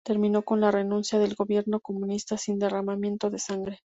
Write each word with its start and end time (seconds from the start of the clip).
Terminó 0.03 0.41
con 0.41 0.59
la 0.61 0.71
renuncia 0.71 1.19
del 1.19 1.35
gobierno 1.35 1.79
comunista 1.79 2.35
sin 2.35 2.57
derramamiento 2.57 3.29
de 3.29 3.37
sangre. 3.37 3.81